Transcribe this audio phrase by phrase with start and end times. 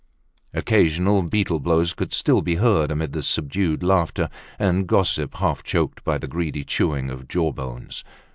[0.55, 6.03] Occasional beetle blows could still be heard amid the subdued laughter and gossip half choked
[6.03, 8.03] by the greedy chewing of jawbones.